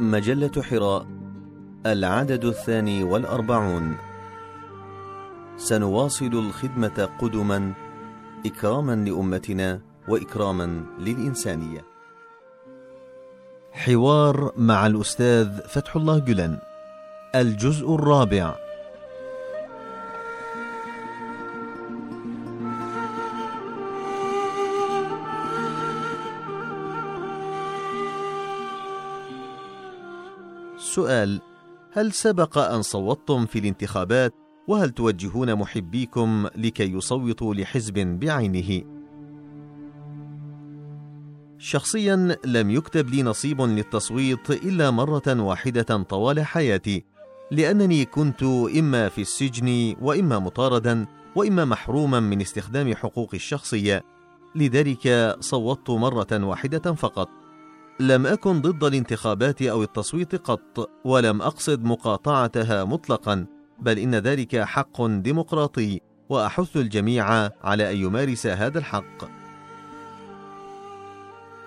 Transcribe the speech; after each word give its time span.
مجلة 0.00 0.62
حراء 0.62 1.06
العدد 1.86 2.44
الثاني 2.44 3.04
والأربعون. 3.04 3.96
سنواصل 5.56 6.26
الخدمة 6.26 7.08
قدما 7.20 7.72
إكراما 8.46 8.94
لأمتنا 8.94 9.80
وإكراما 10.08 10.84
للإنسانية. 10.98 11.84
حوار 13.72 14.52
مع 14.56 14.86
الأستاذ 14.86 15.60
فتح 15.68 15.96
الله 15.96 16.18
جلن 16.18 16.58
الجزء 17.34 17.94
الرابع. 17.94 18.63
سؤال 30.94 31.40
هل 31.92 32.12
سبق 32.12 32.58
أن 32.58 32.82
صوتتم 32.82 33.46
في 33.46 33.58
الانتخابات؟ 33.58 34.34
وهل 34.68 34.90
توجهون 34.90 35.54
محبيكم 35.54 36.46
لكي 36.56 36.92
يصوتوا 36.92 37.54
لحزب 37.54 37.94
بعينه؟ 37.98 38.82
شخصيا 41.58 42.36
لم 42.44 42.70
يكتب 42.70 43.08
لي 43.08 43.22
نصيب 43.22 43.60
للتصويت 43.60 44.50
إلا 44.50 44.90
مرة 44.90 45.40
واحدة 45.42 46.02
طوال 46.02 46.46
حياتي 46.46 47.04
لأنني 47.50 48.04
كنت 48.04 48.42
إما 48.78 49.08
في 49.08 49.20
السجن 49.20 49.96
وإما 50.02 50.38
مطاردا 50.38 51.06
وإما 51.36 51.64
محروما 51.64 52.20
من 52.20 52.40
استخدام 52.40 52.94
حقوقي 52.94 53.36
الشخصية 53.36 54.04
لذلك 54.54 55.36
صوتت 55.40 55.90
مرة 55.90 56.44
واحدة 56.44 56.92
فقط. 56.92 57.43
لم 58.00 58.26
أكن 58.26 58.60
ضد 58.60 58.84
الانتخابات 58.84 59.62
أو 59.62 59.82
التصويت 59.82 60.34
قط 60.34 60.90
ولم 61.04 61.42
أقصد 61.42 61.84
مقاطعتها 61.84 62.84
مطلقا 62.84 63.46
بل 63.78 63.98
إن 63.98 64.14
ذلك 64.14 64.56
حق 64.56 65.06
ديمقراطي 65.06 66.00
وأحث 66.28 66.76
الجميع 66.76 67.50
على 67.64 67.92
أن 67.92 67.96
يمارس 67.96 68.46
هذا 68.46 68.78
الحق. 68.78 69.24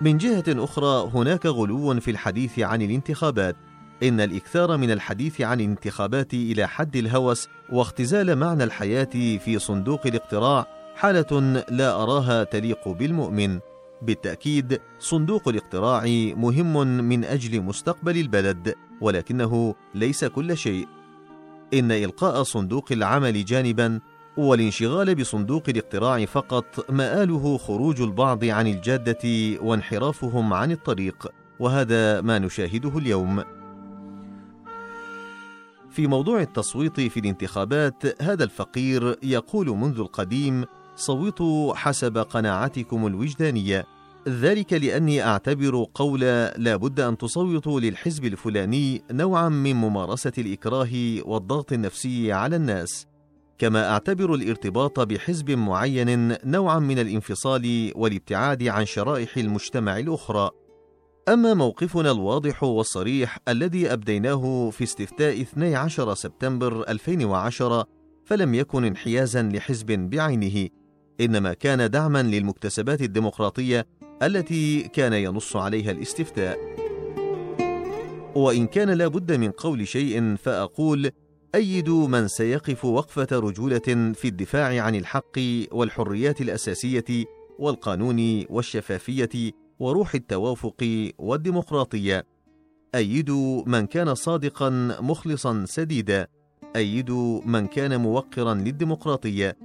من 0.00 0.18
جهة 0.18 0.44
أخرى 0.48 1.10
هناك 1.14 1.46
غلو 1.46 2.00
في 2.00 2.10
الحديث 2.10 2.58
عن 2.58 2.82
الانتخابات. 2.82 3.56
إن 4.02 4.20
الإكثار 4.20 4.76
من 4.76 4.90
الحديث 4.90 5.40
عن 5.40 5.60
الانتخابات 5.60 6.34
إلى 6.34 6.68
حد 6.68 6.96
الهوس 6.96 7.48
واختزال 7.72 8.36
معنى 8.36 8.64
الحياة 8.64 9.38
في 9.38 9.58
صندوق 9.58 10.06
الاقتراع 10.06 10.66
حالة 10.96 11.62
لا 11.70 12.02
أراها 12.02 12.44
تليق 12.44 12.88
بالمؤمن. 12.88 13.58
بالتأكيد 14.02 14.80
صندوق 14.98 15.48
الاقتراع 15.48 16.04
مهم 16.36 16.86
من 17.08 17.24
أجل 17.24 17.60
مستقبل 17.62 18.16
البلد 18.16 18.74
ولكنه 19.00 19.74
ليس 19.94 20.24
كل 20.24 20.56
شيء. 20.56 20.88
إن 21.74 21.92
إلقاء 21.92 22.42
صندوق 22.42 22.92
العمل 22.92 23.44
جانبا 23.44 24.00
والانشغال 24.36 25.14
بصندوق 25.14 25.62
الاقتراع 25.68 26.24
فقط 26.24 26.90
مآله 26.90 27.58
خروج 27.58 28.00
البعض 28.00 28.44
عن 28.44 28.66
الجادة 28.66 29.18
وانحرافهم 29.62 30.52
عن 30.52 30.72
الطريق 30.72 31.28
وهذا 31.60 32.20
ما 32.20 32.38
نشاهده 32.38 32.98
اليوم. 32.98 33.42
في 35.90 36.06
موضوع 36.06 36.40
التصويت 36.40 37.00
في 37.00 37.20
الانتخابات 37.20 38.22
هذا 38.22 38.44
الفقير 38.44 39.16
يقول 39.22 39.68
منذ 39.68 39.98
القديم 40.00 40.64
صوتوا 40.98 41.74
حسب 41.74 42.18
قناعتكم 42.18 43.06
الوجدانية. 43.06 43.86
ذلك 44.28 44.72
لأني 44.72 45.22
أعتبر 45.22 45.86
قول 45.94 46.20
لا 46.56 46.76
بد 46.76 47.00
أن 47.00 47.18
تصوتوا 47.18 47.80
للحزب 47.80 48.24
الفلاني 48.24 49.02
نوعا 49.10 49.48
من 49.48 49.76
ممارسة 49.76 50.32
الإكراه 50.38 50.88
والضغط 51.24 51.72
النفسي 51.72 52.32
على 52.32 52.56
الناس. 52.56 53.06
كما 53.58 53.90
أعتبر 53.90 54.34
الارتباط 54.34 55.00
بحزب 55.00 55.50
معين 55.50 56.36
نوعا 56.44 56.78
من 56.78 56.98
الانفصال 56.98 57.92
والابتعاد 57.96 58.62
عن 58.62 58.86
شرائح 58.86 59.36
المجتمع 59.36 59.98
الأخرى. 59.98 60.50
أما 61.28 61.54
موقفنا 61.54 62.10
الواضح 62.10 62.62
والصريح 62.62 63.38
الذي 63.48 63.92
أبديناه 63.92 64.70
في 64.70 64.84
استفتاء 64.84 65.42
12 65.42 66.14
سبتمبر 66.14 66.88
2010 66.88 67.86
فلم 68.24 68.54
يكن 68.54 68.84
انحيازا 68.84 69.42
لحزب 69.42 69.86
بعينه. 69.86 70.68
إنما 71.20 71.54
كان 71.54 71.90
دعما 71.90 72.22
للمكتسبات 72.22 73.02
الديمقراطية 73.02 73.86
التي 74.22 74.82
كان 74.82 75.12
ينص 75.12 75.56
عليها 75.56 75.90
الاستفتاء. 75.90 76.58
وإن 78.34 78.66
كان 78.66 78.90
لا 78.90 79.08
بد 79.08 79.32
من 79.32 79.50
قول 79.50 79.88
شيء 79.88 80.36
فأقول 80.36 81.10
ايدوا 81.54 82.08
من 82.08 82.28
سيقف 82.28 82.84
وقفة 82.84 83.28
رجولة 83.32 84.12
في 84.14 84.24
الدفاع 84.24 84.82
عن 84.82 84.94
الحق 84.94 85.38
والحريات 85.72 86.40
الأساسية 86.40 87.24
والقانون 87.58 88.44
والشفافية 88.50 89.52
وروح 89.78 90.14
التوافق 90.14 91.10
والديمقراطية. 91.18 92.26
ايدوا 92.94 93.62
من 93.66 93.86
كان 93.86 94.14
صادقا 94.14 94.70
مخلصا 95.00 95.64
سديدا. 95.66 96.26
ايدوا 96.76 97.40
من 97.44 97.66
كان 97.66 98.00
موقرا 98.00 98.54
للديمقراطية. 98.54 99.56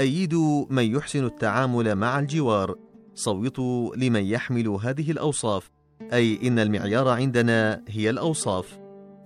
أيدوا 0.00 0.66
من 0.70 0.96
يحسن 0.96 1.24
التعامل 1.24 1.94
مع 1.94 2.18
الجوار. 2.18 2.74
صوتوا 3.14 3.96
لمن 3.96 4.24
يحمل 4.24 4.68
هذه 4.68 5.10
الأوصاف 5.10 5.70
أي 6.12 6.48
إن 6.48 6.58
المعيار 6.58 7.08
عندنا 7.08 7.82
هي 7.88 8.10
الأوصاف. 8.10 8.78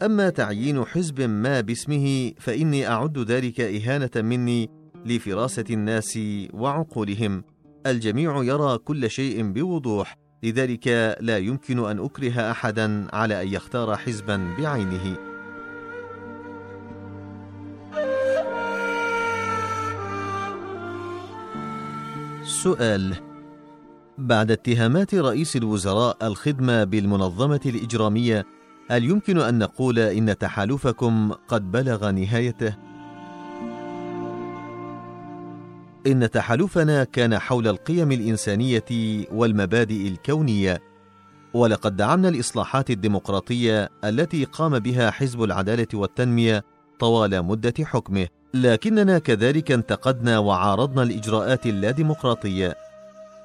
أما 0.02 0.30
تعيين 0.30 0.84
حزب 0.84 1.20
ما 1.20 1.60
باسمه 1.60 2.32
فإني 2.38 2.88
أعد 2.88 3.18
ذلك 3.18 3.60
إهانة 3.60 4.10
مني 4.16 4.70
لفراسة 5.04 5.64
الناس 5.70 6.18
وعقولهم. 6.54 7.44
الجميع 7.86 8.44
يرى 8.44 8.78
كل 8.78 9.10
شيء 9.10 9.52
بوضوح 9.52 10.16
لذلك 10.42 11.16
لا 11.20 11.38
يمكن 11.38 11.78
أن 11.78 11.98
أكره 11.98 12.50
احدا 12.50 13.06
على 13.12 13.42
أن 13.42 13.48
يختار 13.48 13.96
حزبا 13.96 14.54
بعينه. 14.58 15.35
سؤال. 22.66 23.16
بعد 24.18 24.50
اتهامات 24.50 25.14
رئيس 25.14 25.56
الوزراء 25.56 26.16
الخدمة 26.22 26.84
بالمنظمة 26.84 27.60
الإجرامية 27.66 28.46
هل 28.90 29.04
يمكن 29.04 29.38
أن 29.38 29.58
نقول 29.58 29.98
إن 29.98 30.38
تحالفكم 30.38 31.32
قد 31.32 31.70
بلغ 31.72 32.10
نهايته؟ 32.10 32.76
إن 36.06 36.30
تحالفنا 36.30 37.04
كان 37.04 37.38
حول 37.38 37.68
القيم 37.68 38.12
الإنسانية 38.12 38.84
والمبادئ 39.32 40.08
الكونية 40.08 40.82
ولقد 41.54 41.96
دعمنا 41.96 42.28
الإصلاحات 42.28 42.90
الديمقراطية 42.90 43.90
التي 44.04 44.44
قام 44.44 44.78
بها 44.78 45.10
حزب 45.10 45.42
العدالة 45.42 45.88
والتنمية 45.94 46.64
طوال 46.98 47.42
مدة 47.42 47.74
حكمه. 47.84 48.28
لكننا 48.62 49.18
كذلك 49.18 49.72
انتقدنا 49.72 50.38
وعارضنا 50.38 51.02
الإجراءات 51.02 51.66
اللاديمقراطية. 51.66 52.76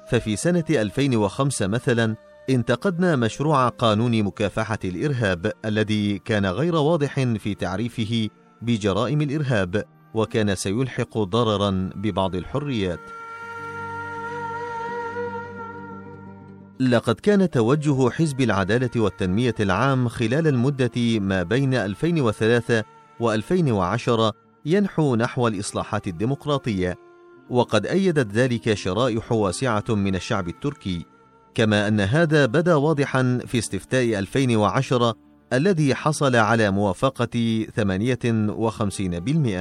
ففي 0.08 0.36
سنة 0.36 0.64
2005 0.70 1.66
مثلا 1.66 2.16
انتقدنا 2.50 3.16
مشروع 3.16 3.68
قانون 3.68 4.22
مكافحة 4.22 4.78
الإرهاب 4.84 5.52
الذي 5.64 6.18
كان 6.18 6.46
غير 6.46 6.74
واضح 6.74 7.14
في 7.14 7.54
تعريفه 7.54 8.28
بجرائم 8.62 9.22
الإرهاب 9.22 9.84
وكان 10.14 10.54
سيلحق 10.54 11.18
ضررا 11.18 11.90
ببعض 11.94 12.34
الحريات. 12.34 13.00
لقد 16.80 17.14
كان 17.14 17.50
توجه 17.50 18.10
حزب 18.10 18.40
العدالة 18.40 18.90
والتنمية 18.96 19.54
العام 19.60 20.08
خلال 20.08 20.46
المدة 20.48 21.18
ما 21.18 21.42
بين 21.42 21.74
2003 21.74 22.84
و2010 23.22 24.32
ينحو 24.66 25.16
نحو 25.16 25.48
الإصلاحات 25.48 26.06
الديمقراطية 26.06 26.98
وقد 27.50 27.86
أيدت 27.86 28.32
ذلك 28.32 28.74
شرائح 28.74 29.32
واسعة 29.32 29.84
من 29.88 30.14
الشعب 30.14 30.48
التركي 30.48 31.06
كما 31.54 31.88
أن 31.88 32.00
هذا 32.00 32.46
بدا 32.46 32.74
واضحا 32.74 33.40
في 33.46 33.58
استفتاء 33.58 34.18
2010 34.18 35.14
الذي 35.52 35.94
حصل 35.94 36.36
على 36.36 36.70
موافقة 36.70 37.64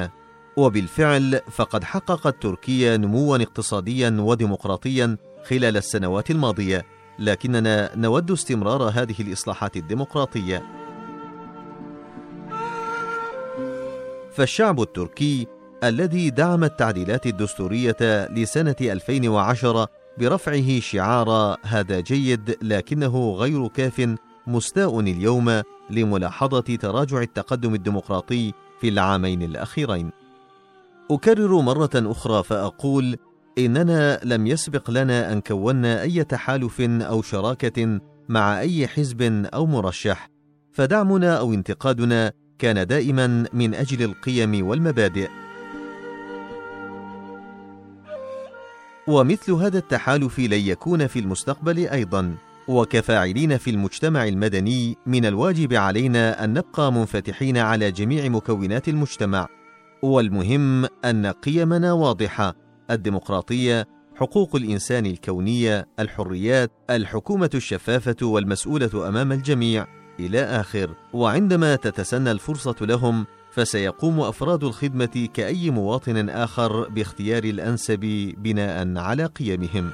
58% 0.06 0.10
وبالفعل 0.58 1.40
فقد 1.52 1.84
حققت 1.84 2.44
تركيا 2.44 2.98
نموا 2.98 3.38
اقتصاديا 3.38 4.18
وديمقراطيا 4.20 5.18
خلال 5.44 5.78
السنوات 5.78 6.32
الماضية 6.32 6.86
لكننا 7.20 7.92
نود 7.96 8.32
استمرار 8.32 8.84
هذه 8.84 9.16
الإصلاحات 9.20 9.78
الديمقراطية. 9.78 10.81
فالشعب 14.32 14.82
التركي 14.82 15.48
الذي 15.84 16.30
دعم 16.30 16.64
التعديلات 16.64 17.26
الدستورية 17.28 18.28
لسنة 18.30 18.76
2010 18.82 19.88
برفعه 20.18 20.80
شعار 20.80 21.58
هذا 21.64 22.00
جيد 22.00 22.58
لكنه 22.62 23.32
غير 23.32 23.68
كاف 23.68 24.16
مستاء 24.48 25.00
اليوم 25.00 25.62
لملاحظة 25.90 26.76
تراجع 26.76 27.22
التقدم 27.22 27.74
الديمقراطي 27.74 28.54
في 28.82 28.90
العامين 28.90 29.42
الأخيرين. 29.44 30.12
أكرر 31.12 31.62
مرة 31.62 31.90
أخرى 31.96 32.44
فأقول: 32.44 33.18
إننا 33.58 34.20
لم 34.24 34.48
يسبق 34.48 34.92
لنا 34.92 35.34
أن 35.34 35.42
كونا 35.42 36.02
أي 36.02 36.24
تحالف 36.24 36.82
أو 36.82 37.22
شراكة 37.22 38.00
مع 38.30 38.60
أي 38.60 38.88
حزب 38.88 39.46
أو 39.54 39.66
مرشح، 39.66 40.30
فدعمنا 40.72 41.38
أو 41.38 41.54
انتقادنا 41.54 42.32
كان 42.62 42.88
دائما 42.88 43.46
من 43.54 43.74
أجل 43.74 44.04
القيم 44.04 44.68
والمبادئ. 44.68 45.30
ومثل 49.08 49.52
هذا 49.52 49.78
التحالف 49.78 50.40
لن 50.40 50.60
يكون 50.60 51.08
في 51.08 51.20
المستقبل 51.20 51.88
أيضا، 51.88 52.36
وكفاعلين 52.68 53.58
في 53.58 53.70
المجتمع 53.70 54.28
المدني 54.28 54.98
من 55.06 55.26
الواجب 55.26 55.74
علينا 55.74 56.44
أن 56.44 56.54
نبقى 56.54 56.94
منفتحين 56.94 57.58
على 57.58 57.92
جميع 57.92 58.30
مكونات 58.30 58.90
المجتمع، 58.90 59.48
والمهم 60.02 60.86
أن 61.06 61.26
قيمنا 61.26 61.94
واضحة 61.94 62.56
الديمقراطية 62.92 63.88
حقوق 64.16 64.56
الإنسان 64.56 65.06
الكونية 65.06 65.88
الحريات 66.00 66.72
الحكومة 66.90 67.50
الشفافة 67.54 68.16
والمسؤولة 68.22 69.08
أمام 69.08 69.32
الجميع. 69.32 70.01
إلى 70.26 70.40
آخر. 70.44 70.90
وعندما 71.14 71.76
تتسنى 71.76 72.32
الفرصة 72.32 72.76
لهم 72.82 73.26
فسيقوم 73.52 74.20
أفراد 74.20 74.64
الخدمة 74.64 75.30
كأي 75.34 75.70
مواطن 75.70 76.30
آخر 76.30 76.90
باختيار 76.90 77.44
الأنسب 77.44 78.34
بناء 78.38 78.98
على 78.98 79.26
قيمهم. 79.26 79.92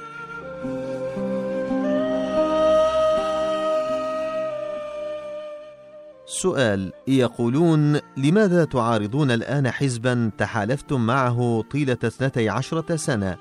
سؤال 6.26 6.92
يقولون 7.08 8.00
لماذا 8.16 8.64
تعارضون 8.64 9.30
الآن 9.30 9.70
حزبا 9.70 10.30
تحالفتم 10.38 11.06
معه 11.06 11.64
طيلة 11.70 11.98
اثنتي 12.04 12.48
عشرة 12.48 12.96
سنة؟ 12.96 13.36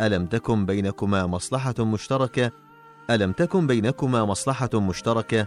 ألم 0.00 0.26
تكن 0.26 0.66
بينكما 0.66 1.26
مصلحة 1.26 1.74
مشتركة؟ 1.78 2.50
ألم 3.10 3.32
تكن 3.32 3.66
بينكما 3.66 4.24
مصلحة 4.24 4.70
مشتركة؟ 4.74 5.46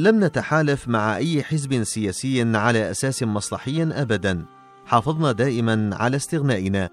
لم 0.00 0.24
نتحالف 0.24 0.88
مع 0.88 1.16
أي 1.16 1.42
حزب 1.42 1.82
سياسي 1.82 2.56
على 2.56 2.90
أساس 2.90 3.22
مصلحي 3.22 3.82
أبدا. 3.82 4.44
حافظنا 4.86 5.32
دائما 5.32 5.90
على 5.92 6.16
استغنائنا 6.16 6.88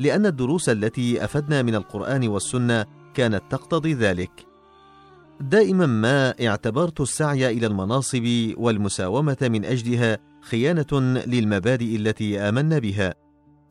لأن 0.00 0.26
الدروس 0.26 0.68
التي 0.68 1.24
أفدنا 1.24 1.62
من 1.62 1.74
القرآن 1.74 2.28
والسنة 2.28 2.86
كانت 3.14 3.42
تقتضي 3.50 3.94
ذلك. 3.94 4.46
دائما 5.40 5.86
ما 5.86 6.34
اعتبرت 6.46 7.00
السعي 7.00 7.50
إلى 7.50 7.66
المناصب 7.66 8.52
والمساومة 8.56 9.38
من 9.42 9.64
أجلها 9.64 10.18
خيانة 10.42 11.22
للمبادئ 11.26 11.96
التي 11.96 12.38
آمنا 12.38 12.78
بها. 12.78 13.14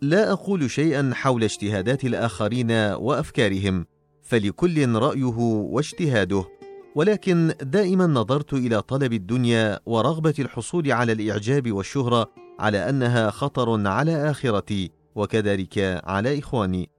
لا 0.02 0.32
أقول 0.32 0.72
شيئا 0.72 1.12
حول 1.14 1.44
اجتهادات 1.44 2.06
الآخرين 2.06 2.72
وأفكارهم 2.72 3.86
فلكل 4.24 4.90
رأيه 4.90 5.38
واجتهاده. 5.38 6.59
ولكن 7.00 7.54
دائما 7.62 8.08
نظرت 8.08 8.54
إلى 8.54 8.82
طلب 8.82 9.14
الدنيا 9.14 9.80
ورغبة 9.86 10.34
الحصول 10.40 10.92
على 10.92 11.12
الإعجاب 11.12 11.72
والشهرة 11.72 12.32
على 12.60 12.90
أنها 12.90 13.30
خطر 13.30 13.88
على 13.88 14.32
آخرتي 14.32 14.92
وكذلك 15.16 16.02
على 16.04 16.40
إخواني. 16.40 16.90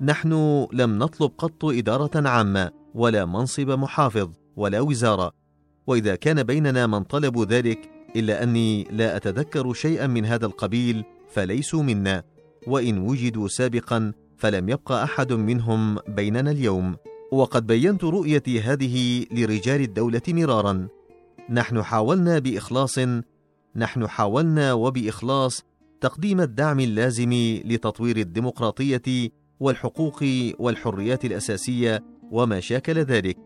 نحن 0.00 0.66
لم 0.72 0.98
نطلب 0.98 1.30
قط 1.38 1.64
إدارة 1.64 2.28
عامة 2.28 2.70
ولا 2.94 3.24
منصب 3.24 3.70
محافظ 3.70 4.30
ولا 4.56 4.80
وزارة. 4.80 5.32
وإذا 5.86 6.14
كان 6.14 6.42
بيننا 6.42 6.86
من 6.86 7.02
طلبوا 7.02 7.44
ذلك 7.44 7.90
إلا 8.16 8.42
أني 8.42 8.84
لا 8.90 9.16
أتذكر 9.16 9.72
شيئا 9.72 10.06
من 10.06 10.24
هذا 10.24 10.46
القبيل 10.46 11.04
فليسوا 11.30 11.82
منا. 11.82 12.22
وإن 12.66 12.98
وجدوا 12.98 13.48
سابقا 13.48 14.12
فلم 14.36 14.68
يبق 14.68 14.92
أحد 14.92 15.32
منهم 15.32 15.98
بيننا 16.08 16.50
اليوم. 16.50 16.96
وقد 17.32 17.66
بينت 17.66 18.04
رؤيتي 18.04 18.60
هذه 18.60 19.26
لرجال 19.32 19.80
الدولة 19.80 20.22
مرارا. 20.28 20.88
نحن 21.50 21.82
حاولنا 21.82 22.38
بإخلاص 22.38 22.98
نحن 23.76 24.06
حاولنا 24.08 24.72
وبإخلاص 24.72 25.64
تقديم 26.00 26.40
الدعم 26.40 26.80
اللازم 26.80 27.32
لتطوير 27.64 28.16
الديمقراطية 28.16 29.30
والحقوق 29.60 30.24
والحريات 30.58 31.24
الأساسية 31.24 32.04
وما 32.30 32.60
شاكل 32.60 32.98
ذلك. 32.98 33.36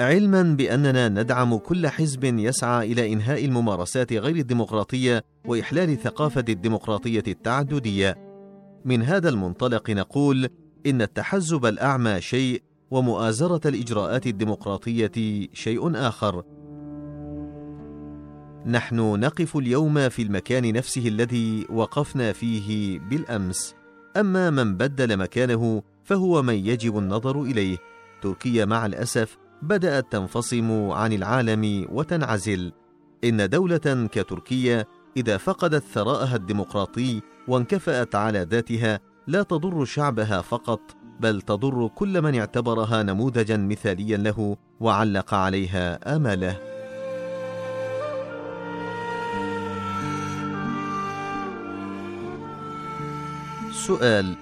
علما 0.00 0.42
بأننا 0.42 1.08
ندعم 1.08 1.56
كل 1.56 1.88
حزب 1.88 2.24
يسعى 2.24 2.92
إلى 2.92 3.12
إنهاء 3.12 3.44
الممارسات 3.44 4.12
غير 4.12 4.36
الديمقراطية 4.36 5.24
وإحلال 5.46 5.98
ثقافة 5.98 6.44
الديمقراطية 6.48 7.24
التعددية. 7.28 8.18
من 8.84 9.02
هذا 9.02 9.28
المنطلق 9.28 9.90
نقول 9.90 10.48
إن 10.86 11.02
التحزب 11.02 11.66
الأعمى 11.66 12.20
شيء 12.20 12.62
ومؤازرة 12.94 13.60
الإجراءات 13.68 14.26
الديمقراطية 14.26 15.48
شيء 15.52 15.96
آخر. 15.96 16.42
نحن 18.66 18.96
نقف 19.20 19.56
اليوم 19.56 20.08
في 20.08 20.22
المكان 20.22 20.72
نفسه 20.72 21.08
الذي 21.08 21.66
وقفنا 21.70 22.32
فيه 22.32 22.98
بالأمس. 22.98 23.74
أما 24.16 24.50
من 24.50 24.76
بدل 24.76 25.16
مكانه 25.16 25.82
فهو 26.04 26.42
من 26.42 26.54
يجب 26.54 26.98
النظر 26.98 27.42
إليه. 27.42 27.76
تركيا 28.22 28.64
مع 28.64 28.86
الأسف 28.86 29.38
بدأت 29.62 30.12
تنفصم 30.12 30.90
عن 30.90 31.12
العالم 31.12 31.86
وتنعزل. 31.92 32.72
إن 33.24 33.48
دولة 33.48 34.08
كتركيا 34.12 34.84
إذا 35.16 35.36
فقدت 35.36 35.84
ثراءها 35.84 36.36
الديمقراطي 36.36 37.20
وانكفأت 37.48 38.14
على 38.14 38.46
ذاتها 38.50 39.00
لا 39.26 39.42
تضر 39.42 39.84
شعبها 39.84 40.40
فقط 40.40 41.03
بل 41.20 41.42
تضر 41.42 41.90
كل 41.94 42.22
من 42.22 42.38
اعتبرها 42.38 43.02
نموذجا 43.02 43.56
مثاليا 43.56 44.16
له 44.16 44.56
وعلق 44.80 45.34
عليها 45.34 46.16
آماله. 46.16 46.74
سؤال 53.72 54.36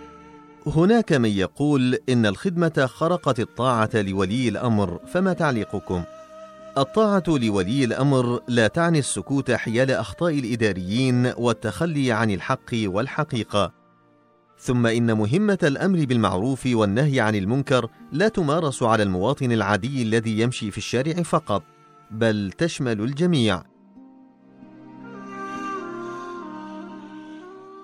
هناك 0.66 1.12
من 1.12 1.28
يقول 1.28 1.98
إن 2.08 2.26
الخدمة 2.26 2.86
خرقت 2.86 3.40
الطاعة 3.40 3.90
لولي 3.94 4.48
الأمر 4.48 4.98
فما 5.06 5.32
تعليقكم؟ 5.32 6.02
الطاعة 6.78 7.22
لولي 7.28 7.84
الأمر 7.84 8.40
لا 8.48 8.66
تعني 8.66 8.98
السكوت 8.98 9.50
حيال 9.50 9.90
أخطاء 9.90 10.38
الإداريين 10.38 11.32
والتخلي 11.36 12.12
عن 12.12 12.30
الحق 12.30 12.70
والحقيقة. 12.74 13.81
ثم 14.62 14.86
إن 14.86 15.16
مهمة 15.16 15.58
الأمر 15.62 16.04
بالمعروف 16.04 16.66
والنهي 16.66 17.20
عن 17.20 17.34
المنكر 17.34 17.88
لا 18.12 18.28
تمارس 18.28 18.82
على 18.82 19.02
المواطن 19.02 19.52
العادي 19.52 20.02
الذي 20.02 20.40
يمشي 20.40 20.70
في 20.70 20.78
الشارع 20.78 21.22
فقط 21.22 21.62
بل 22.10 22.52
تشمل 22.58 23.00
الجميع. 23.00 23.62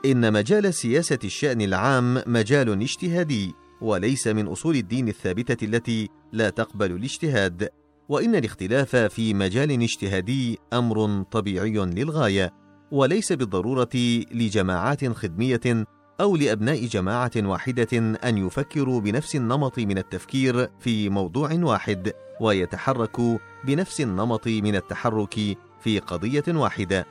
إن 0.05 0.33
مجال 0.33 0.75
سياسة 0.75 1.19
الشأن 1.25 1.61
العام 1.61 2.23
مجال 2.27 2.83
اجتهادي 2.83 3.55
وليس 3.81 4.27
من 4.27 4.47
أصول 4.47 4.77
الدين 4.77 5.09
الثابتة 5.09 5.65
التي 5.65 6.09
لا 6.33 6.51
تقبل 6.51 6.93
الاجتهاد 6.93 7.69
وإن 8.09 8.35
الاختلاف 8.35 8.97
في 8.97 9.35
مجال 9.35 9.83
اجتهادي 9.83 10.59
أمر 10.73 11.23
طبيعي 11.23 11.71
للغاية 11.71 12.53
وليس 12.91 13.33
بالضرورة 13.33 13.89
لجماعات 14.33 15.05
خدمية 15.05 15.87
أو 16.21 16.37
لأبناء 16.37 16.87
جماعة 16.87 17.31
واحدة 17.37 17.99
أن 18.25 18.39
يفكروا 18.39 19.01
بنفس 19.01 19.37
النمط 19.37 19.79
من 19.79 19.99
التفكير 19.99 20.71
في 20.81 21.09
موضوع 21.09 21.53
واحد 21.53 22.13
ويتحركوا 22.41 23.39
بنفس 23.65 24.01
النمط 24.01 24.47
من 24.47 24.77
التحرك 24.77 25.35
في 25.81 25.99
قضية 25.99 26.45
واحدة. 26.49 27.07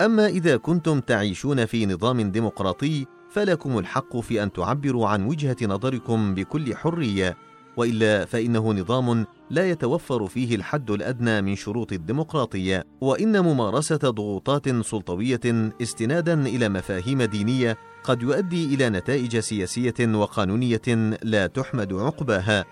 أما 0.00 0.26
إذا 0.26 0.56
كنتم 0.56 1.00
تعيشون 1.00 1.66
في 1.66 1.86
نظام 1.86 2.30
ديمقراطي 2.30 3.06
فلكم 3.30 3.78
الحق 3.78 4.16
في 4.16 4.42
أن 4.42 4.52
تعبروا 4.52 5.08
عن 5.08 5.26
وجهة 5.26 5.56
نظركم 5.62 6.34
بكل 6.34 6.76
حرية 6.76 7.36
وإلا 7.76 8.24
فإنه 8.24 8.72
نظام 8.72 9.26
لا 9.50 9.70
يتوفر 9.70 10.26
فيه 10.26 10.54
الحد 10.56 10.90
الأدنى 10.90 11.42
من 11.42 11.56
شروط 11.56 11.92
الديمقراطية. 11.92 12.84
وإن 13.00 13.40
ممارسة 13.40 13.96
ضغوطات 13.96 14.68
سلطوية 14.68 15.72
استنادا 15.82 16.46
إلى 16.46 16.68
مفاهيم 16.68 17.22
دينية 17.22 17.78
قد 18.06 18.22
يؤدي 18.22 18.74
إلى 18.74 18.90
نتائج 18.90 19.38
سياسية 19.38 19.94
وقانونية 20.00 21.16
لا 21.22 21.46
تحمد 21.46 21.92
عقباها 21.92 22.64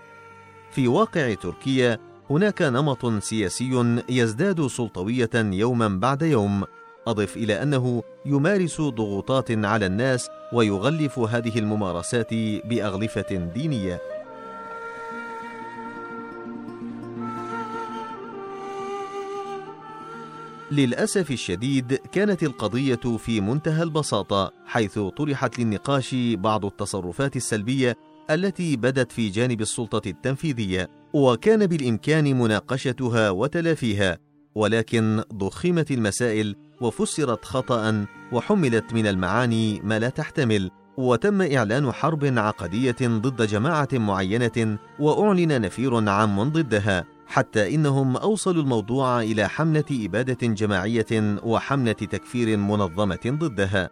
في 0.70 0.88
واقع 0.88 1.34
تركيا 1.34 1.98
هناك 2.30 2.62
نمط 2.62 3.22
سياسي 3.22 4.02
يزداد 4.08 4.66
سلطوية 4.66 5.30
يوما 5.34 5.88
بعد 5.88 6.22
يوم 6.22 6.64
أضف 7.06 7.36
إلى 7.36 7.62
أنه 7.62 8.02
يمارس 8.26 8.80
ضغوطات 8.80 9.50
على 9.50 9.86
الناس 9.86 10.28
ويغلف 10.52 11.18
هذه 11.18 11.58
الممارسات 11.58 12.34
بأغلفة 12.64 13.50
دينية. 13.54 14.13
للأسف 20.74 21.30
الشديد 21.30 21.94
كانت 21.94 22.42
القضية 22.42 23.16
في 23.18 23.40
منتهى 23.40 23.82
البساطة 23.82 24.52
حيث 24.66 24.98
طرحت 24.98 25.58
للنقاش 25.58 26.14
بعض 26.14 26.64
التصرفات 26.64 27.36
السلبية 27.36 27.96
التي 28.30 28.76
بدت 28.76 29.12
في 29.12 29.28
جانب 29.28 29.60
السلطة 29.60 30.08
التنفيذية 30.08 30.88
وكان 31.12 31.66
بالإمكان 31.66 32.38
مناقشتها 32.38 33.30
وتلافيها 33.30 34.18
ولكن 34.54 35.22
ضخمت 35.34 35.90
المسائل 35.90 36.56
وفسرت 36.80 37.44
خطأ 37.44 38.06
وحملت 38.32 38.94
من 38.94 39.06
المعاني 39.06 39.80
ما 39.80 39.98
لا 39.98 40.08
تحتمل 40.08 40.70
وتم 40.96 41.42
إعلان 41.42 41.92
حرب 41.92 42.24
عقدية 42.38 42.96
ضد 43.02 43.46
جماعة 43.46 43.88
معينة 43.92 44.78
وأعلن 44.98 45.60
نفير 45.60 46.08
عام 46.10 46.42
ضدها 46.42 47.04
حتى 47.26 47.74
إنهم 47.74 48.16
أوصلوا 48.16 48.62
الموضوع 48.62 49.22
إلى 49.22 49.48
حملة 49.48 49.84
إبادة 49.92 50.46
جماعية 50.46 51.38
وحملة 51.42 51.92
تكفير 51.92 52.56
منظمة 52.56 53.20
ضدها. 53.26 53.90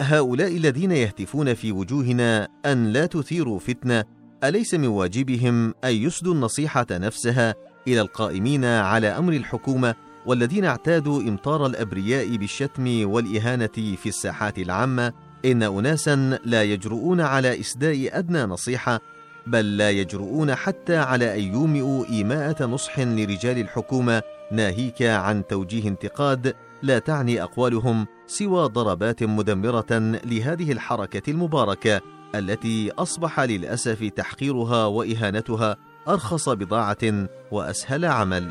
هؤلاء 0.00 0.56
الذين 0.56 0.92
يهتفون 0.92 1.54
في 1.54 1.72
وجوهنا 1.72 2.48
أن 2.66 2.86
لا 2.92 3.06
تثيروا 3.06 3.58
فتنة 3.58 4.04
أليس 4.44 4.74
من 4.74 4.86
واجبهم 4.86 5.74
أن 5.84 5.94
يسدوا 5.94 6.34
النصيحة 6.34 6.86
نفسها 6.90 7.54
إلى 7.88 8.00
القائمين 8.00 8.64
على 8.64 9.08
أمر 9.08 9.32
الحكومة 9.32 9.94
والذين 10.26 10.64
اعتادوا 10.64 11.20
إمطار 11.20 11.66
الأبرياء 11.66 12.36
بالشتم 12.36 13.10
والإهانة 13.10 13.96
في 13.96 14.06
الساحات 14.06 14.58
العامة؟ 14.58 15.12
إن 15.44 15.62
اناسا 15.62 16.38
لا 16.44 16.62
يجرؤون 16.62 17.20
على 17.20 17.60
إسداء 17.60 18.18
أدنى 18.18 18.42
نصيحة 18.42 19.00
بل 19.46 19.76
لا 19.76 19.90
يجرؤون 19.90 20.54
حتى 20.54 20.96
على 20.96 21.34
أن 21.34 21.54
يومئوا 21.54 22.04
إيماءة 22.04 22.64
نصح 22.64 22.98
لرجال 22.98 23.58
الحكومة 23.58 24.22
ناهيك 24.52 25.02
عن 25.02 25.46
توجيه 25.46 25.88
انتقاد 25.88 26.54
لا 26.82 26.98
تعني 26.98 27.42
أقوالهم 27.42 28.06
سوى 28.26 28.68
ضربات 28.68 29.22
مدمرة 29.22 30.18
لهذه 30.24 30.72
الحركة 30.72 31.30
المباركة 31.30 32.00
التي 32.34 32.90
أصبح 32.90 33.40
للأسف 33.40 34.04
تحقيرها 34.16 34.86
وإهانتها 34.86 35.76
أرخص 36.08 36.48
بضاعة 36.48 37.28
وأسهل 37.50 38.04
عمل. 38.04 38.50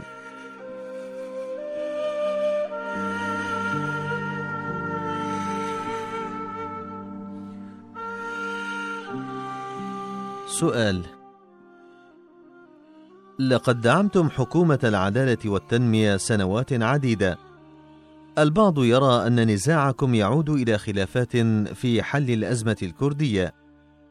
سؤال 10.62 11.02
لقد 13.40 13.82
دعمتم 13.82 14.30
حكومة 14.30 14.80
العدالة 14.84 15.38
والتنمية 15.46 16.18
سنوات 16.18 16.74
عديدة. 16.74 17.38
البعض 18.38 18.84
يرى 18.84 19.28
أن 19.28 19.48
نزاعكم 19.50 20.16
يعود 20.16 20.50
إلى 20.50 20.78
خلافات 20.78 21.38
في 21.76 22.04
حل 22.04 22.30
الأزمة 22.30 22.78
الكردية. 22.84 23.54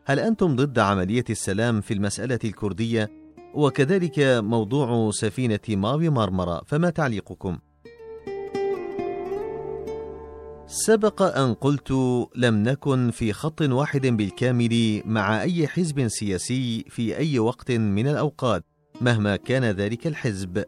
هل 0.04 0.19
أنتم 0.19 0.57
ضد 0.57 0.78
عملية 0.78 1.25
السلام 1.30 1.80
في 1.80 1.95
المسألة 1.95 2.38
الكردية؟ 2.45 3.11
وكذلك 3.54 4.19
موضوع 4.42 5.11
سفينة 5.11 5.61
ماوي 5.69 6.09
مرمرة، 6.09 6.62
فما 6.66 6.90
تعليقكم؟ 6.90 7.59
سبق 10.72 11.22
أن 11.22 11.54
قلت 11.54 11.90
لم 12.36 12.62
نكن 12.62 13.10
في 13.10 13.32
خط 13.32 13.62
واحد 13.62 14.06
بالكامل 14.06 15.02
مع 15.04 15.42
أي 15.42 15.68
حزب 15.68 16.08
سياسي 16.08 16.84
في 16.88 17.16
أي 17.16 17.38
وقت 17.38 17.72
من 17.72 18.08
الأوقات 18.08 18.64
مهما 19.00 19.36
كان 19.36 19.64
ذلك 19.64 20.06
الحزب. 20.06 20.64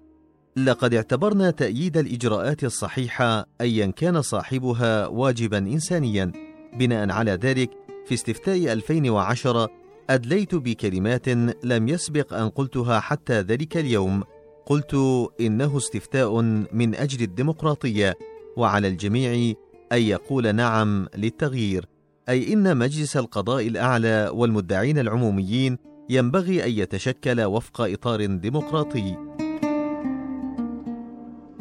لقد 0.56 0.94
اعتبرنا 0.94 1.50
تأييد 1.50 1.96
الإجراءات 1.96 2.64
الصحيحة 2.64 3.46
أيا 3.60 3.86
كان 3.86 4.22
صاحبها 4.22 5.06
واجبا 5.06 5.58
إنسانيا. 5.58 6.32
بناء 6.78 7.10
على 7.10 7.32
ذلك 7.32 7.70
في 8.06 8.14
استفتاء 8.14 8.72
2010 8.72 9.70
أدليت 10.10 10.54
بكلمات 10.54 11.28
لم 11.64 11.88
يسبق 11.88 12.34
أن 12.34 12.48
قلتها 12.48 13.00
حتى 13.00 13.40
ذلك 13.40 13.76
اليوم. 13.76 14.22
قلت 14.66 14.94
إنه 15.40 15.76
استفتاء 15.76 16.40
من 16.72 16.94
أجل 16.94 17.22
الديمقراطية 17.22 18.14
وعلى 18.56 18.88
الجميع 18.88 19.54
أن 19.92 20.02
يقول 20.02 20.54
نعم 20.54 21.06
للتغيير 21.16 21.86
أي 22.28 22.52
إن 22.52 22.76
مجلس 22.76 23.16
القضاء 23.16 23.66
الأعلى 23.66 24.30
والمدعين 24.34 24.98
العموميين 24.98 25.78
ينبغي 26.10 26.64
أن 26.64 26.70
يتشكل 26.70 27.40
وفق 27.40 27.80
إطار 27.80 28.26
ديمقراطي. 28.26 29.16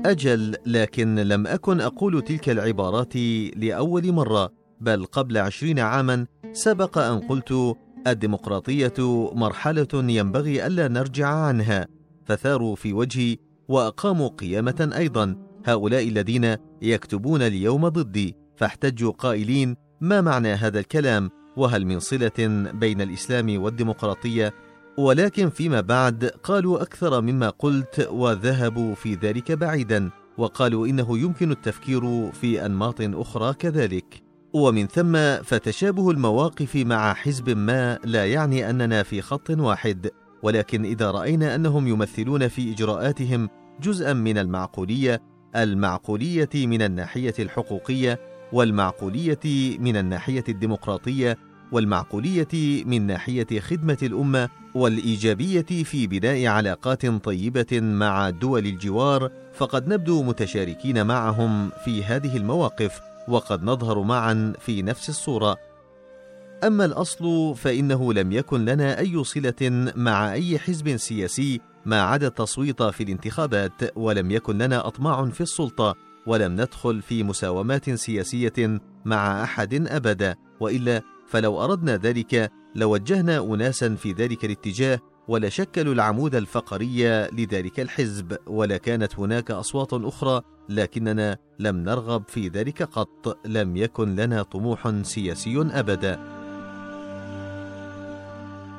أجل 0.05 0.55
لكن 0.65 1.15
لم 1.15 1.47
أكن 1.47 1.81
أقول 1.81 2.21
تلك 2.21 2.49
العبارات 2.49 3.15
لأول 3.55 4.11
مرة 4.11 4.51
بل 4.79 5.05
قبل 5.05 5.37
عشرين 5.37 5.79
عاما 5.79 6.25
سبق 6.53 6.97
أن 6.97 7.19
قلت 7.19 7.75
الديمقراطية 8.07 8.93
مرحلة 9.33 9.87
ينبغي 9.93 10.67
ألا 10.67 10.87
نرجع 10.87 11.27
عنها 11.27 11.87
فثاروا 12.25 12.75
في 12.75 12.93
وجهي 12.93 13.37
وأقاموا 13.67 14.27
قيامة 14.27 14.91
أيضا 14.97 15.35
هؤلاء 15.65 16.07
الذين 16.07 16.55
يكتبون 16.81 17.41
اليوم 17.41 17.87
ضدي 17.87 18.35
فاحتجوا 18.57 19.11
قائلين 19.11 19.75
ما 20.01 20.21
معنى 20.21 20.53
هذا 20.53 20.79
الكلام؟ 20.79 21.29
وهل 21.57 21.85
من 21.85 21.99
صلة 21.99 22.69
بين 22.73 23.01
الإسلام 23.01 23.61
والديمقراطية؟ 23.61 24.53
ولكن 24.97 25.49
فيما 25.49 25.81
بعد 25.81 26.25
قالوا 26.25 26.81
أكثر 26.81 27.21
مما 27.21 27.49
قلت 27.49 28.07
وذهبوا 28.11 28.95
في 28.95 29.15
ذلك 29.15 29.51
بعيدا 29.51 30.09
وقالوا 30.37 30.87
إنه 30.87 31.17
يمكن 31.17 31.51
التفكير 31.51 32.31
في 32.31 32.65
أنماط 32.65 32.95
أخرى 33.01 33.53
كذلك. 33.53 34.23
ومن 34.53 34.87
ثم 34.87 35.43
فتشابه 35.43 36.11
المواقف 36.11 36.75
مع 36.75 37.13
حزب 37.13 37.49
ما 37.49 37.99
لا 38.03 38.25
يعني 38.25 38.69
أننا 38.69 39.03
في 39.03 39.21
خط 39.21 39.49
واحد. 39.49 40.09
ولكن 40.43 40.85
إذا 40.85 41.11
رأينا 41.11 41.55
أنهم 41.55 41.87
يمثلون 41.87 42.47
في 42.47 42.71
إجراءاتهم 42.71 43.49
جزءا 43.81 44.13
من 44.13 44.37
المعقولية 44.37 45.21
المعقولية 45.55 46.49
من 46.55 46.81
الناحية 46.81 47.33
الحقوقية 47.39 48.19
والمعقولية 48.53 49.77
من 49.79 49.97
الناحية 49.97 50.43
الديمقراطية 50.49 51.37
والمعقولية 51.71 52.83
من 52.85 53.07
ناحية 53.07 53.59
خدمة 53.59 53.97
الأمة 54.03 54.49
والإيجابية 54.75 55.83
في 55.83 56.07
بناء 56.07 56.45
علاقات 56.45 57.05
طيبة 57.05 57.79
مع 57.79 58.29
دول 58.29 58.65
الجوار 58.65 59.31
فقد 59.53 59.87
نبدو 59.87 60.23
متشاركين 60.23 61.05
معهم 61.05 61.69
في 61.85 62.03
هذه 62.03 62.37
المواقف 62.37 63.01
وقد 63.27 63.63
نظهر 63.63 64.01
معا 64.01 64.53
في 64.59 64.81
نفس 64.81 65.09
الصورة. 65.09 65.57
أما 66.63 66.85
الأصل 66.85 67.55
فإنه 67.55 68.13
لم 68.13 68.31
يكن 68.31 68.65
لنا 68.65 68.99
أي 68.99 69.23
صلة 69.23 69.91
مع 69.95 70.33
أي 70.33 70.59
حزب 70.59 70.97
سياسي 70.97 71.61
ما 71.85 72.01
عدا 72.01 72.27
التصويت 72.27 72.83
في 72.83 73.03
الانتخابات 73.03 73.97
ولم 73.97 74.31
يكن 74.31 74.57
لنا 74.57 74.87
أطماع 74.87 75.25
في 75.25 75.41
السلطة 75.41 75.95
ولم 76.27 76.51
ندخل 76.51 77.01
في 77.01 77.23
مساومات 77.23 77.89
سياسية 77.89 78.81
مع 79.05 79.43
أحد 79.43 79.87
أبدا 79.87 80.35
وإلا 80.59 81.01
فلو 81.27 81.63
أردنا 81.63 81.97
ذلك 81.97 82.51
لوجهنا 82.75 83.39
اناسا 83.39 83.95
في 83.95 84.11
ذلك 84.11 84.45
الاتجاه 84.45 84.99
ولشكلوا 85.27 85.93
العمود 85.93 86.35
الفقري 86.35 87.03
لذلك 87.31 87.79
الحزب 87.79 88.37
ولكانت 88.47 89.19
هناك 89.19 89.51
أصوات 89.51 89.93
أخرى 89.93 90.41
لكننا 90.69 91.37
لم 91.59 91.77
نرغب 91.77 92.23
في 92.27 92.47
ذلك 92.47 92.83
قط 92.83 93.37
لم 93.45 93.77
يكن 93.77 94.15
لنا 94.15 94.43
طموح 94.43 95.01
سياسي 95.01 95.61
أبدا. 95.61 96.19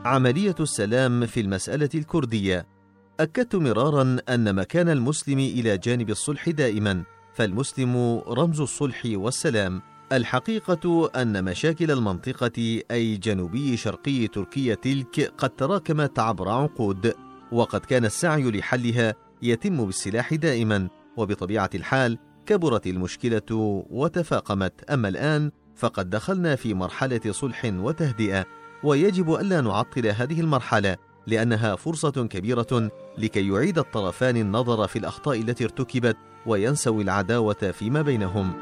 عملية 0.05 0.55
السلام 0.61 1.27
في 1.27 1.41
المسألة 1.41 1.89
الكردية. 1.95 2.72
أكدت 3.21 3.57
مرارا 3.57 4.17
أن 4.29 4.55
مكان 4.55 4.89
المسلم 4.89 5.39
إلى 5.39 5.79
جانب 5.79 6.11
الصلح 6.11 6.51
دائما 6.51 7.05
فالمسلم 7.35 8.23
رمز 8.29 8.61
الصلح 8.61 9.03
والسلام. 9.07 9.83
الحقيقة 10.13 11.11
أن 11.23 11.45
مشاكل 11.45 11.91
المنطقة 11.91 12.81
أي 12.91 13.17
جنوبي 13.17 13.77
شرقي 13.77 14.27
تركيا 14.27 14.75
تلك 14.75 15.33
قد 15.39 15.51
تراكمت 15.51 16.19
عبر 16.19 16.49
عقود 16.49 17.15
وقد 17.53 17.81
كان 17.81 18.05
السعي 18.05 18.51
لحلها 18.51 19.15
يتم 19.43 19.87
بالسلاح 19.87 20.35
دائما. 20.35 20.89
وبطبيعة 21.17 21.71
الحال 21.75 22.19
كبرت 22.47 22.87
المشكلة 22.87 23.85
وتفاقمت. 23.91 24.91
أما 24.91 25.09
الآن 25.09 25.51
فقد 25.77 26.11
دخلنا 26.11 26.57
في 26.57 26.75
مرحلة 26.75 27.21
صلح 27.31 27.65
وتهدئة 27.65 28.47
ويجب 28.85 29.35
الا 29.35 29.61
نعطل 29.61 30.07
هذه 30.07 30.41
المرحلة. 30.41 31.12
لأنها 31.27 31.77
فرصة 31.77 32.11
كبيرة 32.11 32.91
لكي 33.19 33.49
يعيد 33.49 33.79
الطرفان 33.79 34.37
النظر 34.37 34.87
في 34.87 34.99
الأخطاء 34.99 35.41
التي 35.41 35.65
ارتكبت 35.65 36.17
وينسوا 36.47 37.03
العداوة 37.03 37.73
فيما 37.73 38.03
بينهم. 38.03 38.53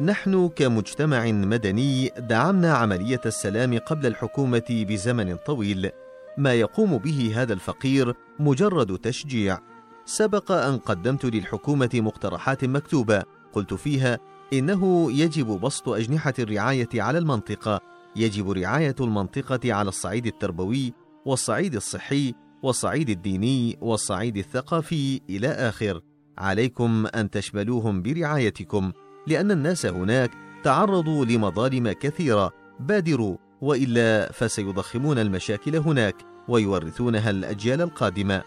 نحن 0.00 0.48
كمجتمع 0.48 1.26
مدني 1.26 2.08
دعمنا 2.18 2.74
عملية 2.74 3.20
السلام 3.26 3.78
قبل 3.78 4.06
الحكومة 4.06 4.64
بزمن 4.70 5.36
طويل. 5.36 5.90
ما 6.38 6.54
يقوم 6.54 6.98
به 6.98 7.32
هذا 7.36 7.52
الفقير 7.52 8.14
مجرد 8.38 8.98
تشجيع. 8.98 9.58
سبق 10.04 10.52
أن 10.52 10.78
قدمت 10.78 11.24
للحكومة 11.24 11.90
مقترحات 11.94 12.64
مكتوبة. 12.64 13.22
قلت 13.52 13.74
فيها 13.74 14.18
إنه 14.52 15.12
يجب 15.12 15.46
بسط 15.46 15.88
أجنحة 15.88 16.34
الرعاية 16.38 16.88
على 16.94 17.18
المنطقة. 17.18 17.80
يجب 18.16 18.50
رعاية 18.50 18.94
المنطقة 19.00 19.74
على 19.74 19.88
الصعيد 19.88 20.26
التربوي 20.26 20.92
والصعيد 21.26 21.74
الصحي 21.74 22.34
والصعيد 22.62 23.10
الديني 23.10 23.78
والصعيد 23.80 24.36
الثقافي 24.36 25.20
إلى 25.30 25.48
آخر. 25.48 26.00
عليكم 26.38 27.06
أن 27.14 27.30
تشملوهم 27.30 28.02
برعايتكم 28.02 28.92
لأن 29.26 29.50
الناس 29.50 29.86
هناك 29.86 30.30
تعرضوا 30.64 31.24
لمظالم 31.24 31.92
كثيرة. 31.92 32.52
بادروا 32.80 33.36
وإلا 33.60 34.32
فسيضخمون 34.32 35.18
المشاكل 35.18 35.76
هناك 35.76 36.16
ويورثونها 36.48 37.30
الأجيال 37.30 37.80
القادمة. 37.80 38.42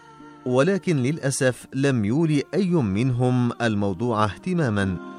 ولكن 0.46 0.96
للأسف 0.96 1.66
لم 1.74 2.04
يولي 2.04 2.42
أي 2.54 2.70
منهم 2.70 3.52
الموضوع 3.62 4.24
اهتماما. 4.24 5.17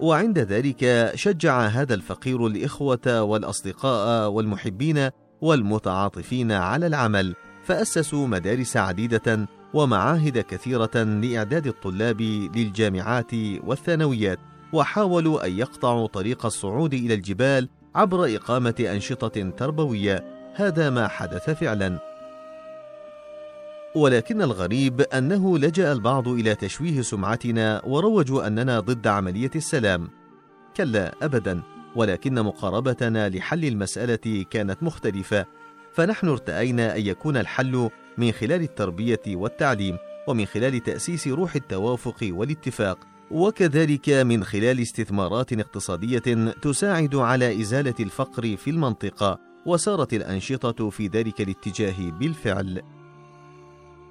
وعند 0.00 0.38
ذلك 0.38 1.12
شجع 1.14 1.60
هذا 1.60 1.94
الفقير 1.94 2.46
الإخوة 2.46 3.22
والأصدقاء 3.22 4.30
والمحبين 4.30 5.10
والمتعاطفين 5.40 6.52
على 6.52 6.86
العمل 6.86 7.34
فأسسوا 7.64 8.26
مدارس 8.26 8.76
عديدة 8.76 9.48
ومعاهد 9.74 10.38
كثيرة 10.38 11.02
لإعداد 11.02 11.66
الطلاب 11.66 12.20
للجامعات 12.56 13.34
والثانويات 13.64 14.38
وحاولوا 14.72 15.46
أن 15.46 15.58
يقطعوا 15.58 16.06
طريق 16.06 16.46
الصعود 16.46 16.94
إلى 16.94 17.14
الجبال 17.14 17.68
عبر 17.94 18.36
إقامة 18.36 18.74
أنشطة 18.80 19.50
تربوية 19.50 20.24
هذا 20.54 20.90
ما 20.90 21.08
حدث 21.08 21.50
فعلا. 21.50 22.09
ولكن 23.94 24.42
الغريب 24.42 25.00
أنه 25.00 25.58
لجأ 25.58 25.92
البعض 25.92 26.28
إلى 26.28 26.54
تشويه 26.54 27.02
سمعتنا 27.02 27.82
وروجوا 27.84 28.46
أننا 28.46 28.80
ضد 28.80 29.06
عملية 29.06 29.50
السلام. 29.56 30.08
كلا 30.76 31.14
أبدا. 31.22 31.62
ولكن 31.96 32.34
مقاربتنا 32.34 33.28
لحل 33.28 33.64
المسألة 33.64 34.44
كانت 34.50 34.82
مختلفة 34.82 35.46
فنحن 35.92 36.28
ارتأينا 36.28 36.96
أن 36.96 37.06
يكون 37.06 37.36
الحل 37.36 37.90
من 38.18 38.32
خلال 38.32 38.62
التربية 38.62 39.22
والتعليم 39.28 39.96
ومن 40.28 40.46
خلال 40.46 40.82
تأسيس 40.82 41.28
روح 41.28 41.54
التوافق 41.54 42.16
والاتفاق 42.22 42.98
وكذلك 43.30 44.08
من 44.08 44.44
خلال 44.44 44.80
استثمارات 44.80 45.52
اقتصادية 45.52 46.52
تساعد 46.62 47.14
على 47.14 47.60
إزالة 47.60 47.94
الفقر 48.00 48.56
في 48.56 48.70
المنطقة 48.70 49.38
وسارت 49.66 50.14
الأنشطة 50.14 50.90
في 50.90 51.06
ذلك 51.06 51.40
الاتجاه 51.40 52.10
بالفعل. 52.10 52.82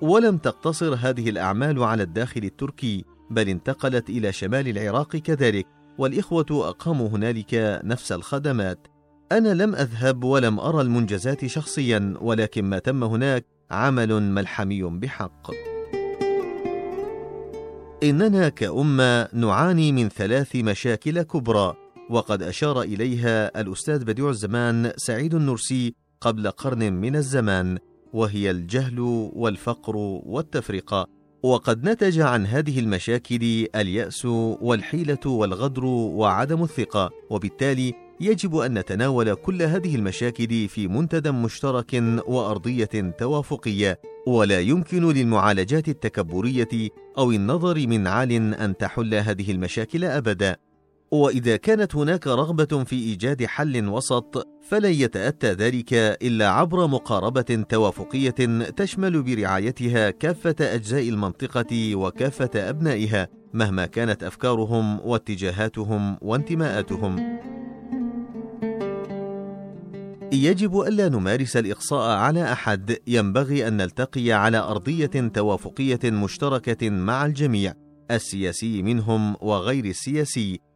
ولم 0.02 0.38
تقتصر 0.38 0.96
هذه 0.96 1.30
الأعمال 1.30 1.84
على 1.84 2.04
الداخل 2.04 2.44
التركي 2.44 3.06
بل 3.30 3.50
انتقلت 3.50 4.10
إلى 4.10 4.32
شمال 4.32 4.68
العراق 4.68 5.16
كذلك 5.16 5.68
والإخوة 5.98 6.46
أقاموا 6.52 7.10
هنالك 7.10 7.82
نفس 7.84 8.12
الخدمات. 8.12 8.88
أنا 9.32 9.54
لم 9.54 9.76
أذهب 9.76 10.24
ولم 10.24 10.60
أرى 10.60 10.82
المنجزات 10.82 11.46
شخصيا 11.46 12.14
ولكن 12.22 12.66
ما 12.66 12.80
تم 12.80 13.04
هناك 13.04 13.46
عمل 13.72 14.22
ملحمي 14.22 14.84
بحق. 14.84 15.52
إننا 18.04 18.50
كأمة 18.50 19.28
نعاني 19.34 19.92
من 19.92 20.10
ثلاث 20.10 20.56
مشاكل 20.56 21.22
كبرى 21.22 21.76
وقد 22.10 22.44
أشار 22.44 22.82
إليها 22.82 23.62
الأستاذ 23.62 24.06
بديع 24.06 24.30
الزمان 24.30 24.92
سعيد 24.98 25.34
النرسي 25.36 25.96
قبل 26.22 26.52
قرن 26.52 26.94
من 26.94 27.16
الزمان. 27.16 27.78
وهي 28.14 28.52
الجهل 28.52 29.00
والفقر 29.34 29.98
والتفرقة. 30.26 31.08
وقد 31.44 31.90
نتج 31.90 32.20
عن 32.20 32.46
هذه 32.46 32.80
المشاكل 32.80 33.68
اليأس 33.76 34.26
والحيلة 34.26 35.26
والغدر 35.26 35.86
وعدم 35.86 36.64
الثقة. 36.64 37.10
وبالتالي 37.30 37.94
يجب 38.22 38.56
أن 38.56 38.74
نتناول 38.78 39.34
كل 39.34 39.62
هذه 39.62 39.96
المشاكل 39.96 40.68
في 40.68 40.88
منتدى 40.88 41.32
مشترك 41.32 42.04
وأرضية 42.28 43.14
توافقية. 43.20 44.00
ولا 44.28 44.60
يمكن 44.60 45.10
للمعالجات 45.10 45.90
التكبرية 45.90 46.90
أو 47.18 47.32
النظر 47.32 47.88
من 47.88 48.08
عال 48.08 48.32
أن 48.54 48.78
تحل 48.78 49.14
هذه 49.14 49.52
المشاكل 49.52 50.06
أبدا. 50.06 50.56
وإذا 51.12 51.56
كانت 51.56 51.96
هناك 51.96 52.28
رغبة 52.28 52.84
في 52.84 52.96
إيجاد 52.96 53.46
حل 53.46 53.88
وسط 53.90 54.48
فلن 54.62 54.94
يتأتى 54.94 55.52
ذلك 55.52 55.94
إلا 55.94 56.50
عبر 56.50 56.88
مقاربة 56.88 57.66
توافقية 57.70 58.30
تشمل 58.76 59.24
برعايتها 59.24 60.10
كافة 60.10 60.56
أجزاء 60.62 61.10
المنطقة 61.10 61.96
وكافة 61.96 62.70
أبنائها 62.70 63.28
مهما 63.54 63.86
كانت 63.86 64.24
أفكارهم 64.24 65.00
واتجاهاتهم 65.00 66.18
وانتماءاتهم. 66.22 67.40
يجب 70.34 70.80
ألا 70.80 71.10
نمارس 71.10 71.58
الإقصاء 71.58 72.18
على 72.18 72.52
أحد. 72.52 72.98
ينبغي 73.08 73.68
أن 73.68 73.78
نلتقي 73.78 74.32
على 74.32 74.58
أرضية 74.58 75.30
توافقية 75.34 76.00
مشتركة 76.04 76.90
مع 76.90 77.26
الجميع 77.26 77.74
السياسي 78.12 78.82
منهم 78.82 79.36
وغير 79.42 79.86
السياسي. 79.86 80.69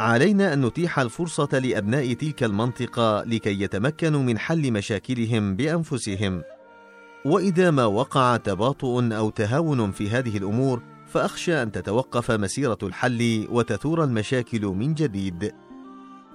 علينا 0.00 0.52
أن 0.52 0.66
نتيح 0.66 0.98
الفرصة 0.98 1.58
لأبناء 1.58 2.12
تلك 2.12 2.42
المنطقة 2.44 3.22
لكي 3.22 3.62
يتمكنوا 3.62 4.22
من 4.22 4.38
حل 4.38 4.72
مشاكلهم 4.72 5.56
بأنفسهم. 5.56 6.42
وإذا 7.24 7.70
ما 7.70 7.84
وقع 7.84 8.36
تباطؤ 8.36 9.12
أو 9.12 9.30
تهاون 9.30 9.90
في 9.90 10.10
هذه 10.10 10.36
الأمور 10.36 10.82
فأخشى 11.06 11.62
أن 11.62 11.72
تتوقف 11.72 12.30
مسيرة 12.30 12.78
الحل 12.82 13.48
وتثور 13.50 14.04
المشاكل 14.04 14.66
من 14.66 14.94
جديد. 14.94 15.52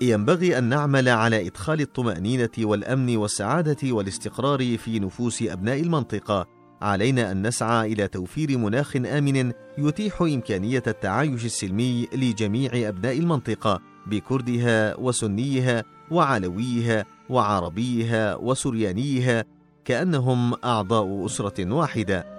ينبغي 0.02 0.58
أن 0.58 0.64
نعمل 0.64 1.10
على 1.10 1.48
إدخال 1.48 1.82
الطمأنينة 1.82 2.50
والأمن 2.60 3.18
والسعادة 3.18 3.92
والاستقرار 3.92 4.78
في 4.78 5.00
نفوس 5.00 5.42
أبناء 5.42 5.82
المنطقة. 5.82 6.63
علينا 6.84 7.32
أن 7.32 7.48
نسعى 7.48 7.94
إلى 7.94 8.08
توفير 8.08 8.58
مناخ 8.58 8.96
آمن 8.96 9.52
يتيح 9.78 10.22
إمكانية 10.22 10.84
التعايش 10.88 11.46
السلمي 11.46 12.08
لجميع 12.14 12.72
أبناء 12.90 13.20
المنطقة 13.20 13.82
بكردها 14.08 14.96
وسنيها 14.96 15.84
وعلويها 16.12 17.06
وعربيها 17.30 18.36
وسريانيها 18.36 19.46
كأنهم 19.86 20.54
أعضاء 20.64 21.26
أسرة 21.26 21.74
واحدة. 21.74 22.34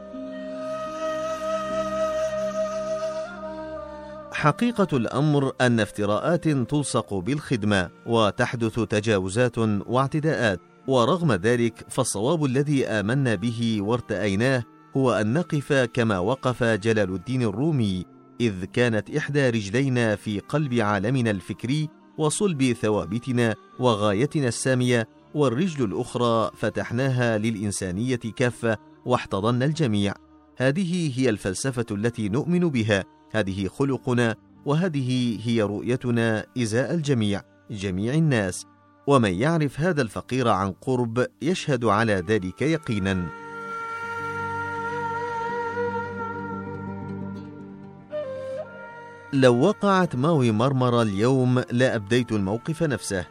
حقيقة 4.32 4.96
الأمر 4.96 5.52
أن 5.60 5.80
افتراءات 5.80 6.48
تلصق 6.48 7.14
بالخدمة 7.14 7.90
وتحدث 8.06 8.80
تجاوزات 8.80 9.58
واعتداءات. 9.58 10.60
ورغم 10.86 11.32
ذلك 11.32 11.84
فالصواب 11.88 12.44
الذي 12.44 12.86
آمنا 12.86 13.34
به 13.34 13.78
وارتأيناه 13.80 14.64
هو 14.96 15.12
أن 15.12 15.32
نقف 15.32 15.72
كما 15.72 16.18
وقف 16.18 16.64
جلال 16.64 17.14
الدين 17.14 17.42
الرومي 17.42 18.04
إذ 18.40 18.64
كانت 18.64 19.16
إحدى 19.16 19.50
رجلينا 19.50 20.16
في 20.16 20.40
قلب 20.40 20.74
عالمنا 20.74 21.30
الفكري 21.30 21.88
وصلب 22.18 22.72
ثوابتنا 22.72 23.54
وغايتنا 23.78 24.48
السامية 24.48 25.08
والرجل 25.34 25.84
الأخرى 25.84 26.50
فتحناها 26.56 27.38
للإنسانية 27.38 28.16
كافة 28.16 28.78
واحتضنا 29.06 29.64
الجميع. 29.64 30.14
هذه 30.56 31.20
هي 31.20 31.28
الفلسفة 31.28 31.86
التي 31.90 32.28
نؤمن 32.28 32.68
بها. 32.68 33.04
هذه 33.32 33.68
خلقنا 33.68 34.36
وهذه 34.64 35.38
هي 35.44 35.62
رؤيتنا 35.62 36.46
إزاء 36.58 36.94
الجميع 36.94 37.42
جميع 37.70 38.14
الناس. 38.14 38.66
ومن 39.06 39.34
يعرف 39.34 39.80
هذا 39.80 40.02
الفقير 40.02 40.48
عن 40.48 40.72
قرب 40.72 41.26
يشهد 41.42 41.84
على 41.84 42.12
ذلك 42.12 42.62
يقينا. 42.62 43.26
لو 49.32 49.60
وقعت 49.60 50.16
ماوي 50.16 50.50
مرمرة 50.50 51.02
اليوم 51.02 51.62
لا 51.70 51.96
أبديت 51.96 52.32
الموقف 52.32 52.82
نفسه. 52.82 53.26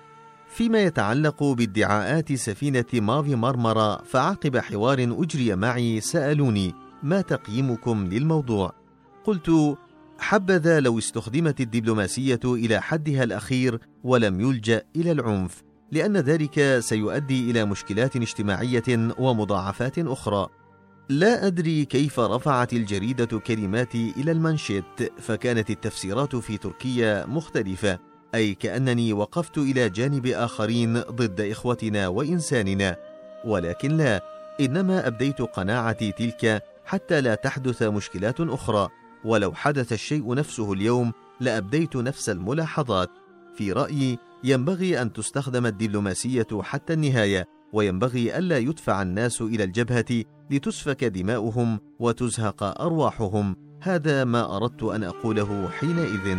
فيما 0.47 0.83
يتعلق 0.83 1.43
بادعاءات 1.43 2.33
سفينة 2.33 2.85
مافي 2.93 3.35
مرمرة 3.35 4.03
فعقب 4.03 4.57
حوار 4.57 5.15
أجري 5.19 5.55
معي 5.55 6.01
سألوني 6.01 6.73
ما 7.03 7.21
تقييمكم 7.21 8.05
للموضوع؟ 8.05 8.73
قلت 9.25 9.77
حبذا 10.23 10.79
لو 10.79 10.97
استخدمت 10.97 11.61
الدبلوماسية 11.61 12.39
إلى 12.45 12.81
حدها 12.81 13.23
الأخير 13.23 13.79
ولم 14.03 14.41
يلجأ 14.41 14.83
إلى 14.95 15.11
العنف 15.11 15.63
لأن 15.91 16.17
ذلك 16.17 16.79
سيؤدي 16.79 17.51
إلى 17.51 17.65
مشكلات 17.65 18.15
اجتماعية 18.15 18.83
ومضاعفات 19.19 19.99
أخرى. 19.99 20.47
لا 21.09 21.47
أدري 21.47 21.85
كيف 21.85 22.19
رفعت 22.19 22.73
الجريدة 22.73 23.39
كلماتي 23.39 24.13
إلى 24.17 24.31
المنشط 24.31 24.83
فكانت 25.19 25.69
التفسيرات 25.69 26.35
في 26.35 26.57
تركيا 26.57 27.25
مختلفة 27.25 27.99
أي 28.35 28.53
كأنني 28.53 29.13
وقفت 29.13 29.57
إلى 29.57 29.89
جانب 29.89 30.27
آخرين 30.27 31.01
ضد 31.01 31.41
إخوتنا 31.41 32.07
وإنساننا. 32.07 32.95
ولكن 33.45 33.97
لا 33.97 34.23
إنما 34.59 35.07
أبديت 35.07 35.41
قناعتي 35.41 36.11
تلك 36.11 36.63
حتى 36.85 37.21
لا 37.21 37.35
تحدث 37.35 37.83
مشكلات 37.83 38.39
أخرى. 38.39 38.89
ولو 39.25 39.53
حدث 39.53 39.93
الشيء 39.93 40.33
نفسه 40.33 40.73
اليوم 40.73 41.11
لأبديت 41.39 41.95
نفس 41.95 42.29
الملاحظات. 42.29 43.09
في 43.55 43.71
رأيي 43.71 44.17
ينبغي 44.43 45.01
أن 45.01 45.13
تستخدم 45.13 45.65
الدبلوماسية 45.65 46.47
حتى 46.61 46.93
النهاية 46.93 47.47
وينبغي 47.73 48.37
ألا 48.37 48.57
يدفع 48.57 49.01
الناس 49.01 49.41
إلى 49.41 49.63
الجبهة 49.63 50.23
لتسفك 50.51 51.03
دماؤهم 51.03 51.79
وتزهق 51.99 52.81
أرواحهم. 52.81 53.55
هذا 53.81 54.23
ما 54.23 54.57
أردت 54.57 54.83
أن 54.83 55.03
أقوله 55.03 55.69
حينئذ. 55.69 56.37